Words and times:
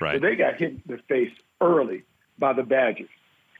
Right. 0.00 0.16
So 0.20 0.26
they 0.26 0.36
got 0.36 0.56
hit 0.56 0.70
in 0.72 0.82
the 0.86 0.98
face 1.08 1.32
early 1.60 2.02
by 2.38 2.52
the 2.52 2.62
Badgers. 2.62 3.08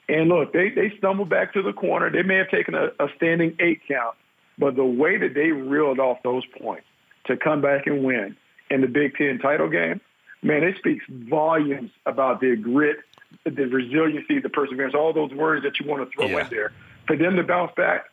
And 0.09 0.29
look, 0.29 0.53
they, 0.53 0.69
they 0.71 0.93
stumbled 0.99 1.31
back 1.31 1.55
to 1.55 1.63
the 1.63 1.73
corner. 1.73 2.11
They 2.11 2.23
may 2.23 2.37
have 2.37 2.51
taken 2.51 2.75
a, 2.75 2.87
a 2.99 3.09
standing 3.17 3.57
eight 3.61 3.81
count, 3.89 4.17
but 4.59 4.77
the 4.77 4.85
way 4.85 5.17
that 5.17 5.35
they 5.35 5.51
reeled 5.51 5.99
off 5.99 6.19
those 6.23 6.45
points 6.61 6.87
to 7.27 7.37
come 7.37 7.61
back 7.63 7.87
and 7.87 8.05
win 8.05 8.37
in 8.71 8.81
the 8.83 8.87
Big 8.87 9.15
Ten 9.17 9.39
title 9.39 9.69
game, 9.69 10.01
man, 10.43 10.63
it 10.63 10.77
speaks 10.77 11.05
volumes 11.09 11.91
about 12.05 12.41
their 12.41 12.57
grit, 12.57 12.99
the 13.45 13.65
resiliency, 13.65 14.41
the 14.41 14.51
perseverance, 14.51 14.95
all 14.95 15.13
those 15.13 15.33
words 15.33 15.65
that 15.65 15.81
you 15.81 15.89
want 15.89 16.09
to 16.09 16.15
throw 16.17 16.27
Yeah. 16.27 16.45
in 16.45 16.51
there. 16.51 16.73
For 17.07 17.17
them 17.17 17.37
to 17.37 17.43
bounce 17.43 17.73
back, 17.77 18.05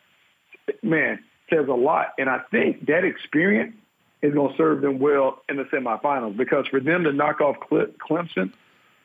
man, 0.81 1.19
says 1.49 1.67
a 1.67 1.73
lot. 1.73 2.13
And 2.17 2.29
I 2.29 2.39
think 2.51 2.85
that 2.87 3.03
experience 3.03 3.75
is 4.21 4.33
going 4.33 4.51
to 4.51 4.57
serve 4.57 4.81
them 4.81 4.99
well 4.99 5.41
in 5.49 5.57
the 5.57 5.63
semifinals 5.63 6.37
because 6.37 6.67
for 6.67 6.79
them 6.79 7.03
to 7.03 7.11
knock 7.11 7.41
off 7.41 7.57
Cle- 7.59 7.87
Clemson, 8.07 8.51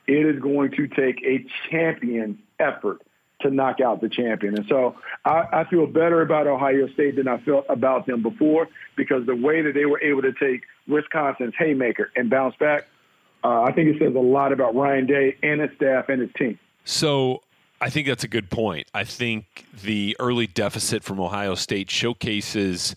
it 0.07 0.27
is 0.27 0.41
going 0.41 0.71
to 0.73 0.87
take 0.87 1.23
a 1.24 1.45
champion 1.70 2.38
effort 2.59 3.02
to 3.41 3.51
knock 3.51 3.80
out 3.80 4.01
the 4.01 4.09
champion. 4.09 4.57
And 4.57 4.66
so 4.66 4.97
I, 5.24 5.47
I 5.52 5.65
feel 5.65 5.87
better 5.87 6.23
about 6.23 6.47
Ohio 6.47 6.88
State 6.88 7.16
than 7.16 7.29
I 7.29 7.38
felt 7.38 7.66
about 7.69 8.07
them 8.07 8.23
before 8.23 8.69
because 8.97 9.27
the 9.27 9.37
way 9.37 9.62
that 9.62 9.74
they 9.74 9.84
were 9.84 10.01
able 10.01 10.23
to 10.23 10.33
take 10.33 10.62
Wisconsin's 10.88 11.55
haymaker 11.59 12.10
and 12.16 12.30
bounce 12.30 12.57
back, 12.57 12.87
uh, 13.45 13.62
I 13.62 13.73
think 13.73 13.95
it 13.95 13.98
says 13.98 14.15
a 14.15 14.19
lot 14.19 14.52
about 14.52 14.74
Ryan 14.74 15.07
Day 15.07 15.37
and 15.43 15.60
his 15.60 15.71
staff 15.77 16.09
and 16.09 16.23
his 16.23 16.30
team. 16.38 16.59
So 16.85 17.43
I 17.80 17.91
think 17.91 18.07
that's 18.07 18.24
a 18.24 18.29
good 18.29 18.48
point. 18.48 18.88
I 18.95 19.05
think 19.05 19.66
the 19.83 20.16
early 20.19 20.46
deficit 20.46 21.05
from 21.05 21.21
Ohio 21.21 21.55
State 21.55 21.91
showcases 21.91 22.95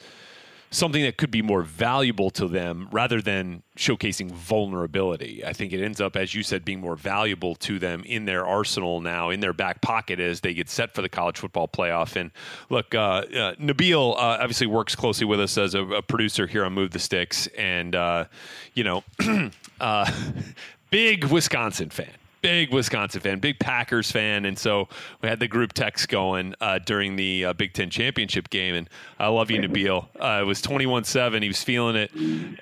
something 0.71 1.01
that 1.03 1.17
could 1.17 1.31
be 1.31 1.41
more 1.41 1.63
valuable 1.63 2.29
to 2.29 2.47
them 2.47 2.87
rather 2.91 3.21
than 3.21 3.63
showcasing 3.75 4.31
vulnerability. 4.31 5.43
I 5.43 5.53
think 5.53 5.73
it 5.73 5.83
ends 5.83 5.99
up, 5.99 6.15
as 6.15 6.35
you 6.35 6.43
said, 6.43 6.63
being 6.63 6.79
more 6.79 6.95
valuable 6.95 7.55
to 7.55 7.79
them 7.79 8.03
in 8.05 8.25
their 8.25 8.45
arsenal 8.45 9.01
now, 9.01 9.29
in 9.29 9.39
their 9.39 9.53
back 9.53 9.81
pocket 9.81 10.19
as 10.19 10.41
they 10.41 10.53
get 10.53 10.69
set 10.69 10.93
for 10.93 11.01
the 11.01 11.09
college 11.09 11.37
football 11.37 11.67
playoff. 11.67 12.15
And 12.15 12.31
look, 12.69 12.93
uh, 12.93 12.99
uh, 12.99 13.55
Nabil 13.55 14.13
uh, 14.13 14.17
obviously 14.19 14.67
works 14.67 14.95
closely 14.95 15.25
with 15.25 15.39
us 15.39 15.57
as 15.57 15.73
a, 15.73 15.83
a 15.85 16.01
producer 16.01 16.45
here 16.45 16.65
on 16.65 16.73
Move 16.73 16.91
the 16.91 16.99
Sticks, 16.99 17.47
and 17.57 17.95
uh, 17.95 18.25
you 18.73 18.83
know, 18.83 19.03
uh, 19.81 20.11
big 20.91 21.25
Wisconsin 21.25 21.89
fan 21.89 22.18
big 22.41 22.73
Wisconsin 22.73 23.21
fan, 23.21 23.39
big 23.39 23.59
Packers 23.59 24.11
fan, 24.11 24.45
and 24.45 24.57
so 24.57 24.87
we 25.21 25.29
had 25.29 25.39
the 25.39 25.47
group 25.47 25.73
text 25.73 26.09
going 26.09 26.55
uh, 26.61 26.79
during 26.79 27.15
the 27.15 27.45
uh, 27.45 27.53
Big 27.53 27.73
Ten 27.73 27.89
championship 27.89 28.49
game. 28.49 28.75
And 28.75 28.89
I 29.19 29.27
love 29.27 29.51
you, 29.51 29.59
Nabil. 29.59 30.05
Uh, 30.19 30.41
it 30.41 30.45
was 30.45 30.61
twenty-one-seven. 30.61 31.41
He 31.41 31.47
was 31.49 31.63
feeling 31.63 31.95
it, 31.95 32.11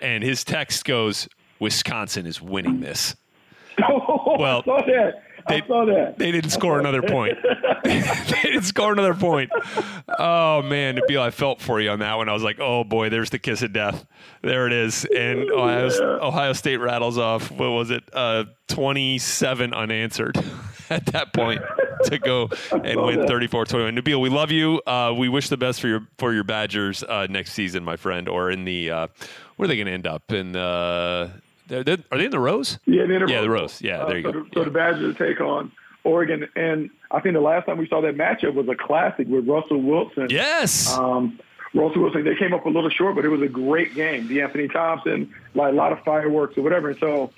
and 0.02 0.23
his 0.23 0.44
text 0.44 0.86
goes, 0.86 1.28
"Wisconsin 1.59 2.25
is 2.25 2.42
winning 2.42 2.80
this." 2.81 3.16
Well, 4.39 4.59
I 4.61 4.66
saw 4.66 4.81
that. 4.86 5.23
They, 5.48 5.62
I 5.62 5.67
saw 5.67 5.86
that. 5.86 6.17
They 6.17 6.31
didn't 6.31 6.50
score 6.52 6.80
another 6.80 7.02
point. 7.02 7.38
they 7.84 8.02
didn't 8.44 8.64
score 8.64 8.92
another 8.92 9.14
point. 9.14 9.50
Oh 10.20 10.62
man, 10.62 10.98
Nabil, 10.98 11.20
I 11.20 11.31
felt 11.31 11.62
for 11.62 11.80
you 11.80 11.90
on 11.90 12.00
that 12.00 12.16
one. 12.16 12.30
I 12.30 12.34
was 12.34 12.44
like, 12.44 12.59
oh 12.59 12.84
boy, 12.84 13.09
there's 13.09 13.30
the 13.30 13.40
kiss 13.40 13.62
of 13.62 13.73
death. 13.73 14.06
There 14.42 14.68
it 14.68 14.73
is. 14.73 15.06
And 15.06 15.50
Ohio, 15.52 15.90
Ohio 16.22 16.53
State 16.53 16.78
rattles 16.78 17.18
off. 17.18 17.52
What 17.52 17.70
was 17.70 17.92
it? 17.92 18.03
Uh, 18.12 18.45
27 18.68 19.73
unanswered 19.73 20.38
at 20.90 21.06
that 21.08 21.34
point 21.34 21.62
to 22.06 22.20
go 22.20 22.50
and 22.72 23.02
win 23.02 23.20
34-21. 23.22 23.98
Nabil, 23.98 24.20
we 24.20 24.30
love 24.30 24.52
you. 24.52 24.81
Uh, 24.86 25.14
we 25.18 25.30
wish 25.30 25.50
the 25.50 25.58
best 25.58 25.81
for 25.81 25.88
your 25.88 26.08
for 26.18 26.34
your 26.34 26.44
Badgers 26.44 27.03
uh, 27.03 27.28
next 27.30 27.53
season, 27.53 27.84
my 27.84 27.95
friend. 27.95 28.28
Or 28.28 28.52
in 28.52 28.66
the 28.66 28.92
uh, 28.92 29.08
where 29.56 29.66
are 29.66 29.68
they 29.68 29.75
going 29.78 29.88
to 29.88 29.94
end 29.94 30.08
up 30.08 30.31
in? 30.31 30.56
Uh, 30.56 31.31
they're, 31.68 31.84
they're, 31.84 31.98
are 32.12 32.18
they 32.18 32.26
in 32.26 32.32
the 32.32 32.40
Rose? 32.40 32.80
Yeah, 32.86 33.06
they're 33.06 33.18
in 33.22 33.26
the 33.26 33.32
yeah, 33.32 33.42
the 33.42 33.50
Rose 33.50 33.62
Rose. 33.62 33.82
Yeah, 33.82 34.04
Uh, 34.04 34.08
there 34.08 34.18
you 34.18 34.23
so 34.23 34.32
go. 34.32 34.40
The, 34.44 34.50
so 34.54 34.64
the 34.64 34.72
Badgers 34.72 35.16
take 35.18 35.40
on 35.42 35.72
Oregon, 36.04 36.48
and 36.56 36.90
I 37.12 37.20
think 37.20 37.34
the 37.36 37.42
last 37.42 37.66
time 37.66 37.78
we 37.78 37.88
saw 37.88 38.02
that 38.02 38.16
matchup 38.18 38.54
was 38.54 38.68
a 38.70 38.76
classic 38.76 39.28
with 39.28 39.48
Russell 39.48 39.82
Wilson. 39.82 40.28
Yes. 40.30 40.98
Um, 40.98 41.40
Russell 41.74 42.02
Wilson, 42.03 42.24
they 42.24 42.36
came 42.36 42.53
up 42.53 42.66
a 42.66 42.69
little 42.69 42.90
short, 42.90 43.16
but 43.16 43.25
it 43.25 43.30
was 43.30 43.41
a 43.41 43.47
great 43.47 43.94
game. 43.94 44.28
De'Anthony 44.30 44.72
Thomas, 44.72 45.06
like 45.53 45.74
a 45.74 45.75
lot 45.75 45.91
of 45.91 46.00
fireworks 46.06 46.58
or 46.58 46.62
whatever. 46.62 46.90
And 46.91 47.00
so, 47.00 47.31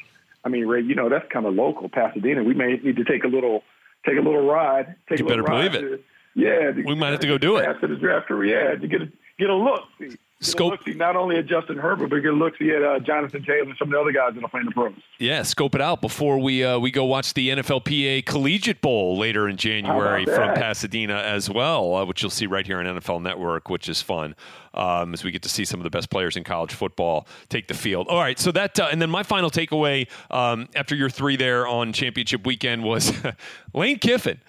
I 0.46 0.50
mean, 0.50 0.66
Ray, 0.68 0.82
you 0.82 0.94
know 0.96 1.10
that's 1.10 1.28
kind 1.32 1.46
of 1.48 1.56
local, 1.56 1.90
Pasadena. 1.90 2.44
We 2.44 2.54
may 2.54 2.78
need 2.78 2.96
to 2.98 3.04
take 3.04 3.24
a 3.24 3.28
little, 3.28 3.64
take 4.06 4.18
a 4.18 4.22
little 4.22 4.46
ride. 4.46 4.96
Take 5.10 5.20
You 5.20 5.26
a 5.26 5.30
better 5.30 5.44
believe 5.44 5.74
it. 5.74 5.82
to- 5.82 6.00
yeah, 6.36 6.72
to- 6.72 6.84
We 6.86 6.94
might 6.96 7.10
have 7.10 7.20
to 7.22 7.28
go 7.28 7.38
do 7.40 7.58
it. 7.58 7.66
After 7.66 7.88
the 7.88 7.96
draft, 7.96 8.28
yeah, 8.30 8.76
to 8.76 8.88
get 8.88 9.02
a, 9.02 9.12
get 9.40 9.50
a 9.50 9.56
look. 9.56 9.82
See. 10.00 10.16
Scope- 10.42 10.72
look-see, 10.72 10.94
not 10.94 11.18
only 11.18 11.36
at 11.36 11.48
Justin 11.48 11.78
Herbert, 11.78 12.10
but 12.10 12.22
get 12.22 12.32
a 12.32 12.36
look 12.36 12.58
see 12.58 12.72
at 12.72 12.82
uh, 12.82 13.00
Jonathan 13.00 13.44
Taylor 13.44 13.64
and 13.64 13.76
some 13.78 13.90
of 13.90 13.92
the 13.92 14.00
other 14.00 14.14
guys 14.14 14.36
that 14.36 14.44
are 14.44 14.48
playing 14.48 14.68
the 14.68 14.72
pros. 14.72 14.94
Yeah, 15.18 15.44
scope 15.44 15.76
it 15.76 15.82
out 15.82 16.00
before 16.00 16.40
we 16.40 16.64
uh, 16.64 16.80
we 16.80 16.92
go 16.92 17.04
watch 17.04 17.34
the 17.34 17.50
NFLPA 17.50 18.26
Collegiate 18.26 18.80
Bowl 18.80 19.18
later 19.18 19.50
in 19.50 19.58
January 19.58 20.24
from? 20.24 20.54
Pasadena 20.56 21.16
as 21.16 21.50
well, 21.50 21.94
uh, 21.94 22.06
which 22.06 22.22
you'll 22.22 22.30
see 22.30 22.48
right 22.48 22.66
here 22.66 22.80
on 22.80 22.86
NFL 22.86 23.22
Network, 23.22 23.70
which 23.70 23.90
is 23.90 24.02
fun 24.02 24.34
um, 24.74 25.14
as 25.14 25.26
we 25.26 25.32
get 25.32 25.42
to 25.42 25.50
see 25.50 25.66
some 25.66 25.82
of 25.82 25.84
the 25.84 25.90
best 25.90 26.10
players 26.10 26.38
in 26.38 26.46
college 26.46 26.74
football 26.74 27.28
take 27.50 27.68
the 27.68 27.74
field. 27.74 28.08
All 28.08 28.20
right, 28.20 28.40
so 28.40 28.54
that 28.54 28.80
uh, 28.80 28.88
and 28.90 29.02
then 29.02 29.10
my 29.10 29.24
final 29.24 29.50
takeaway 29.50 30.08
um, 30.32 30.70
after 30.74 30.96
your 30.96 31.10
three 31.10 31.36
there 31.36 31.68
on 31.68 31.92
championship 31.92 32.46
weekend 32.46 32.84
was 32.84 33.12
Lane 33.74 34.00
Kiffin. 34.00 34.40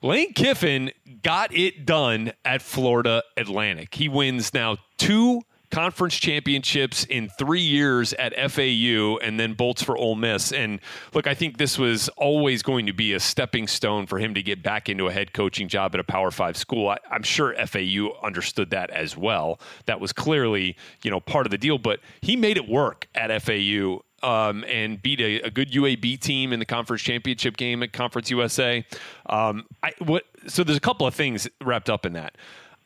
Lane 0.00 0.32
Kiffin 0.32 0.92
got 1.22 1.52
it 1.52 1.84
done 1.84 2.32
at 2.44 2.62
Florida 2.62 3.24
Atlantic. 3.36 3.94
He 3.94 4.08
wins 4.08 4.54
now 4.54 4.76
two 5.00 5.42
conference 5.70 6.16
championships 6.16 7.04
in 7.04 7.28
three 7.28 7.60
years 7.60 8.12
at 8.14 8.34
FAU 8.50 9.18
and 9.22 9.38
then 9.38 9.54
bolts 9.54 9.82
for 9.82 9.96
Ole 9.96 10.16
Miss. 10.16 10.52
And 10.52 10.80
look, 11.14 11.26
I 11.26 11.34
think 11.34 11.58
this 11.58 11.78
was 11.78 12.08
always 12.10 12.62
going 12.62 12.86
to 12.86 12.92
be 12.92 13.12
a 13.14 13.20
stepping 13.20 13.66
stone 13.66 14.06
for 14.06 14.18
him 14.18 14.34
to 14.34 14.42
get 14.42 14.62
back 14.62 14.88
into 14.88 15.06
a 15.06 15.12
head 15.12 15.32
coaching 15.32 15.68
job 15.68 15.94
at 15.94 16.00
a 16.00 16.04
Power 16.04 16.30
Five 16.30 16.56
school. 16.56 16.88
I, 16.88 16.98
I'm 17.10 17.22
sure 17.22 17.54
FAU 17.66 18.12
understood 18.22 18.70
that 18.70 18.90
as 18.90 19.16
well. 19.16 19.60
That 19.86 20.00
was 20.00 20.12
clearly, 20.12 20.76
you 21.02 21.10
know, 21.10 21.20
part 21.20 21.46
of 21.46 21.50
the 21.50 21.58
deal, 21.58 21.78
but 21.78 22.00
he 22.20 22.36
made 22.36 22.56
it 22.56 22.68
work 22.68 23.08
at 23.14 23.42
FAU. 23.42 24.02
Um, 24.22 24.66
and 24.68 25.00
beat 25.00 25.18
a, 25.18 25.40
a 25.40 25.50
good 25.50 25.72
UAB 25.72 26.20
team 26.20 26.52
in 26.52 26.58
the 26.58 26.66
conference 26.66 27.00
championship 27.00 27.56
game 27.56 27.82
at 27.82 27.94
Conference 27.94 28.28
USA. 28.28 28.84
Um, 29.24 29.64
I, 29.82 29.92
what, 29.96 30.24
so 30.46 30.62
there's 30.62 30.76
a 30.76 30.80
couple 30.80 31.06
of 31.06 31.14
things 31.14 31.48
wrapped 31.64 31.88
up 31.88 32.04
in 32.04 32.12
that. 32.12 32.36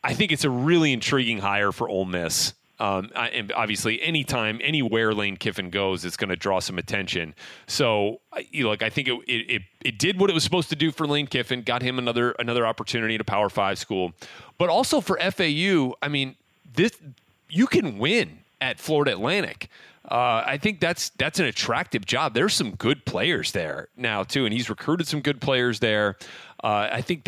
I 0.05 0.13
think 0.13 0.31
it's 0.31 0.43
a 0.43 0.49
really 0.49 0.93
intriguing 0.93 1.39
hire 1.39 1.71
for 1.71 1.89
Ole 1.89 2.05
Miss. 2.05 2.53
Um, 2.79 3.09
I- 3.15 3.29
and 3.29 3.51
obviously, 3.53 4.01
anytime, 4.01 4.59
anywhere 4.61 5.13
Lane 5.13 5.37
Kiffin 5.37 5.69
goes, 5.69 6.03
it's 6.05 6.17
going 6.17 6.29
to 6.29 6.35
draw 6.35 6.59
some 6.59 6.77
attention. 6.77 7.33
So, 7.67 8.19
you 8.51 8.63
know, 8.63 8.69
like 8.69 8.83
I 8.83 8.89
think 8.89 9.07
it, 9.07 9.13
it 9.27 9.49
it 9.55 9.61
it 9.83 9.97
did 9.99 10.19
what 10.19 10.29
it 10.29 10.33
was 10.33 10.43
supposed 10.43 10.69
to 10.69 10.75
do 10.75 10.91
for 10.91 11.07
Lane 11.07 11.25
Kiffin, 11.27 11.61
got 11.61 11.81
him 11.81 11.97
another 11.97 12.31
another 12.37 12.67
opportunity 12.67 13.15
at 13.15 13.21
a 13.21 13.25
Power 13.25 13.49
Five 13.49 13.77
school, 13.79 14.11
but 14.57 14.69
also 14.69 14.99
for 15.01 15.17
FAU. 15.19 15.93
I 16.01 16.07
mean, 16.09 16.35
this 16.73 16.91
you 17.49 17.65
can 17.65 17.97
win 17.97 18.39
at 18.59 18.77
Florida 18.79 19.11
Atlantic. 19.11 19.69
Uh, 20.11 20.43
I 20.45 20.57
think 20.57 20.81
that's 20.81 21.09
that's 21.11 21.39
an 21.39 21.45
attractive 21.45 22.05
job. 22.05 22.33
There's 22.33 22.53
some 22.53 22.71
good 22.75 23.05
players 23.05 23.53
there 23.53 23.87
now 23.95 24.23
too, 24.23 24.43
and 24.45 24.53
he's 24.53 24.69
recruited 24.69 25.07
some 25.07 25.21
good 25.21 25.39
players 25.41 25.79
there. 25.79 26.17
Uh, 26.63 26.89
I 26.91 27.01
think 27.01 27.23